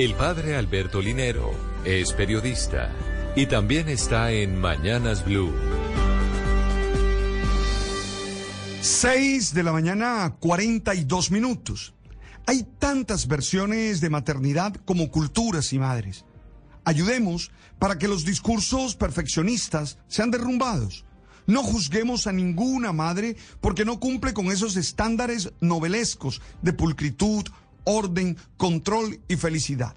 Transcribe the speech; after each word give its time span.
El 0.00 0.14
padre 0.14 0.56
Alberto 0.56 1.02
Linero 1.02 1.50
es 1.84 2.14
periodista 2.14 2.90
y 3.36 3.44
también 3.44 3.90
está 3.90 4.32
en 4.32 4.58
Mañanas 4.58 5.26
Blue. 5.26 5.52
6 8.80 9.52
de 9.52 9.62
la 9.62 9.72
mañana, 9.72 10.36
42 10.40 11.30
minutos. 11.30 11.92
Hay 12.46 12.66
tantas 12.78 13.28
versiones 13.28 14.00
de 14.00 14.08
maternidad 14.08 14.74
como 14.86 15.10
culturas 15.10 15.70
y 15.74 15.78
madres. 15.78 16.24
Ayudemos 16.86 17.50
para 17.78 17.98
que 17.98 18.08
los 18.08 18.24
discursos 18.24 18.96
perfeccionistas 18.96 19.98
sean 20.08 20.30
derrumbados. 20.30 21.04
No 21.46 21.62
juzguemos 21.62 22.26
a 22.26 22.32
ninguna 22.32 22.94
madre 22.94 23.36
porque 23.60 23.84
no 23.84 24.00
cumple 24.00 24.32
con 24.32 24.46
esos 24.46 24.78
estándares 24.78 25.52
novelescos 25.60 26.40
de 26.62 26.72
pulcritud, 26.72 27.44
orden, 27.84 28.36
control 28.56 29.20
y 29.28 29.36
felicidad. 29.36 29.96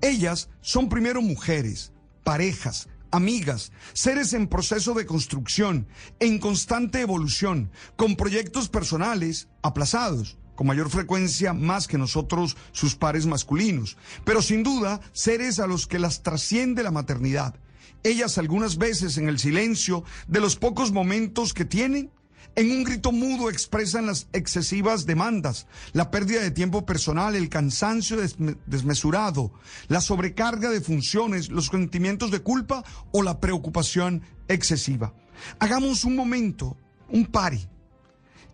Ellas 0.00 0.50
son 0.60 0.88
primero 0.88 1.22
mujeres, 1.22 1.92
parejas, 2.24 2.88
amigas, 3.10 3.72
seres 3.92 4.32
en 4.32 4.48
proceso 4.48 4.92
de 4.94 5.06
construcción, 5.06 5.86
en 6.18 6.38
constante 6.38 7.00
evolución, 7.00 7.70
con 7.96 8.16
proyectos 8.16 8.68
personales 8.68 9.48
aplazados, 9.62 10.36
con 10.56 10.66
mayor 10.66 10.90
frecuencia 10.90 11.52
más 11.52 11.86
que 11.86 11.98
nosotros 11.98 12.56
sus 12.72 12.96
pares 12.96 13.26
masculinos, 13.26 13.96
pero 14.24 14.42
sin 14.42 14.62
duda 14.62 15.00
seres 15.12 15.58
a 15.58 15.66
los 15.66 15.86
que 15.86 15.98
las 15.98 16.22
trasciende 16.22 16.82
la 16.82 16.90
maternidad. 16.90 17.54
Ellas 18.02 18.36
algunas 18.36 18.76
veces 18.76 19.16
en 19.16 19.28
el 19.28 19.38
silencio 19.38 20.04
de 20.28 20.40
los 20.40 20.56
pocos 20.56 20.92
momentos 20.92 21.54
que 21.54 21.64
tienen, 21.64 22.10
en 22.56 22.70
un 22.70 22.84
grito 22.84 23.12
mudo 23.12 23.50
expresan 23.50 24.06
las 24.06 24.28
excesivas 24.32 25.06
demandas, 25.06 25.66
la 25.92 26.10
pérdida 26.10 26.40
de 26.40 26.50
tiempo 26.50 26.86
personal, 26.86 27.34
el 27.34 27.48
cansancio 27.48 28.18
desmesurado, 28.66 29.52
la 29.88 30.00
sobrecarga 30.00 30.70
de 30.70 30.80
funciones, 30.80 31.50
los 31.50 31.66
sentimientos 31.66 32.30
de 32.30 32.40
culpa 32.40 32.84
o 33.12 33.22
la 33.22 33.40
preocupación 33.40 34.22
excesiva. 34.48 35.14
Hagamos 35.58 36.04
un 36.04 36.16
momento, 36.16 36.76
un 37.08 37.26
pari, 37.26 37.66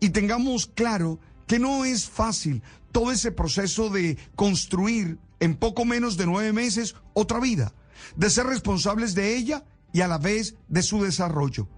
y 0.00 0.10
tengamos 0.10 0.66
claro 0.66 1.18
que 1.46 1.58
no 1.58 1.84
es 1.84 2.08
fácil 2.08 2.62
todo 2.92 3.10
ese 3.10 3.32
proceso 3.32 3.90
de 3.90 4.16
construir 4.36 5.18
en 5.40 5.56
poco 5.56 5.84
menos 5.84 6.16
de 6.16 6.26
nueve 6.26 6.52
meses 6.52 6.94
otra 7.14 7.40
vida, 7.40 7.72
de 8.16 8.30
ser 8.30 8.46
responsables 8.46 9.14
de 9.14 9.36
ella 9.36 9.64
y 9.92 10.00
a 10.02 10.08
la 10.08 10.18
vez 10.18 10.54
de 10.68 10.82
su 10.82 11.02
desarrollo. 11.02 11.68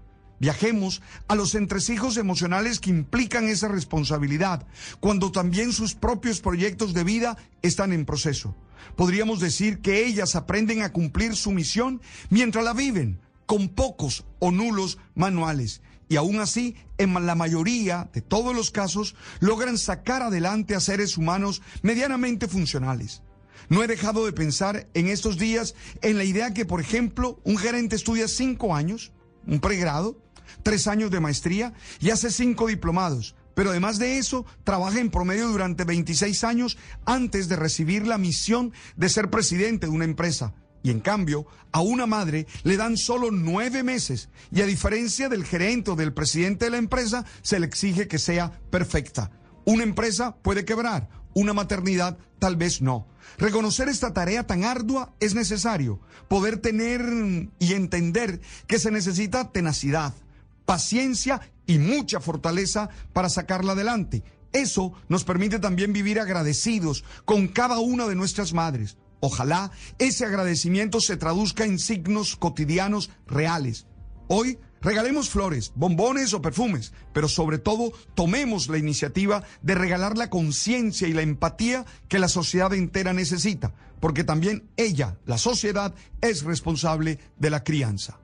Viajemos 0.40 1.02
a 1.28 1.36
los 1.36 1.54
entresijos 1.54 2.16
emocionales 2.16 2.80
que 2.80 2.90
implican 2.90 3.48
esa 3.48 3.68
responsabilidad, 3.68 4.66
cuando 4.98 5.30
también 5.30 5.72
sus 5.72 5.94
propios 5.94 6.40
proyectos 6.40 6.92
de 6.94 7.04
vida 7.04 7.36
están 7.62 7.92
en 7.92 8.04
proceso. 8.04 8.56
Podríamos 8.96 9.38
decir 9.38 9.80
que 9.80 10.04
ellas 10.06 10.34
aprenden 10.34 10.82
a 10.82 10.92
cumplir 10.92 11.36
su 11.36 11.52
misión 11.52 12.00
mientras 12.30 12.64
la 12.64 12.72
viven, 12.72 13.20
con 13.46 13.68
pocos 13.68 14.24
o 14.40 14.50
nulos 14.50 14.98
manuales 15.14 15.82
y 16.10 16.16
aún 16.16 16.40
así, 16.40 16.74
en 16.98 17.14
la 17.24 17.36
mayoría 17.36 18.10
de 18.12 18.20
todos 18.20 18.52
los 18.52 18.72
casos, 18.72 19.14
logran 19.38 19.78
sacar 19.78 20.22
adelante 20.22 20.74
a 20.74 20.80
seres 20.80 21.16
humanos 21.16 21.62
medianamente 21.82 22.48
funcionales. 22.48 23.22
No 23.68 23.84
he 23.84 23.86
dejado 23.86 24.26
de 24.26 24.32
pensar 24.32 24.88
en 24.94 25.06
estos 25.06 25.38
días 25.38 25.76
en 26.02 26.18
la 26.18 26.24
idea 26.24 26.52
que, 26.52 26.64
por 26.64 26.80
ejemplo, 26.80 27.38
un 27.44 27.56
gerente 27.56 27.94
estudia 27.94 28.26
cinco 28.26 28.74
años, 28.74 29.12
un 29.46 29.60
pregrado, 29.60 30.18
tres 30.62 30.86
años 30.86 31.10
de 31.10 31.20
maestría 31.20 31.72
y 32.00 32.10
hace 32.10 32.30
cinco 32.30 32.66
diplomados, 32.66 33.34
pero 33.54 33.70
además 33.70 33.98
de 33.98 34.18
eso, 34.18 34.46
trabaja 34.64 35.00
en 35.00 35.10
promedio 35.10 35.48
durante 35.48 35.84
26 35.84 36.44
años 36.44 36.78
antes 37.04 37.48
de 37.48 37.56
recibir 37.56 38.06
la 38.06 38.18
misión 38.18 38.72
de 38.96 39.08
ser 39.08 39.30
presidente 39.30 39.86
de 39.86 39.92
una 39.92 40.04
empresa. 40.04 40.54
Y 40.82 40.90
en 40.90 41.00
cambio, 41.00 41.46
a 41.72 41.80
una 41.80 42.06
madre 42.06 42.46
le 42.62 42.76
dan 42.76 42.96
solo 42.96 43.30
nueve 43.30 43.82
meses 43.82 44.30
y 44.50 44.62
a 44.62 44.66
diferencia 44.66 45.28
del 45.28 45.44
gerente 45.44 45.90
o 45.90 45.96
del 45.96 46.14
presidente 46.14 46.64
de 46.64 46.70
la 46.70 46.78
empresa, 46.78 47.26
se 47.42 47.60
le 47.60 47.66
exige 47.66 48.08
que 48.08 48.18
sea 48.18 48.50
perfecta. 48.70 49.30
Una 49.66 49.82
empresa 49.82 50.36
puede 50.36 50.64
quebrar, 50.64 51.10
una 51.34 51.52
maternidad 51.52 52.16
tal 52.38 52.56
vez 52.56 52.80
no. 52.80 53.06
Reconocer 53.38 53.88
esta 53.88 54.12
tarea 54.12 54.46
tan 54.46 54.64
ardua 54.64 55.14
es 55.20 55.34
necesario. 55.34 56.00
Poder 56.28 56.58
tener 56.58 57.02
y 57.58 57.74
entender 57.74 58.40
que 58.66 58.78
se 58.78 58.90
necesita 58.90 59.52
tenacidad, 59.52 60.14
paciencia 60.70 61.40
y 61.66 61.78
mucha 61.80 62.20
fortaleza 62.20 62.90
para 63.12 63.28
sacarla 63.28 63.72
adelante. 63.72 64.22
Eso 64.52 64.92
nos 65.08 65.24
permite 65.24 65.58
también 65.58 65.92
vivir 65.92 66.20
agradecidos 66.20 67.02
con 67.24 67.48
cada 67.48 67.80
una 67.80 68.06
de 68.06 68.14
nuestras 68.14 68.52
madres. 68.52 68.96
Ojalá 69.18 69.72
ese 69.98 70.26
agradecimiento 70.26 71.00
se 71.00 71.16
traduzca 71.16 71.64
en 71.64 71.80
signos 71.80 72.36
cotidianos 72.36 73.10
reales. 73.26 73.88
Hoy 74.28 74.60
regalemos 74.80 75.28
flores, 75.28 75.72
bombones 75.74 76.34
o 76.34 76.40
perfumes, 76.40 76.92
pero 77.12 77.26
sobre 77.26 77.58
todo 77.58 77.90
tomemos 78.14 78.68
la 78.68 78.78
iniciativa 78.78 79.42
de 79.62 79.74
regalar 79.74 80.16
la 80.16 80.30
conciencia 80.30 81.08
y 81.08 81.12
la 81.12 81.22
empatía 81.22 81.84
que 82.06 82.20
la 82.20 82.28
sociedad 82.28 82.72
entera 82.74 83.12
necesita, 83.12 83.74
porque 83.98 84.22
también 84.22 84.70
ella, 84.76 85.18
la 85.26 85.36
sociedad, 85.36 85.96
es 86.20 86.44
responsable 86.44 87.18
de 87.40 87.50
la 87.50 87.64
crianza. 87.64 88.20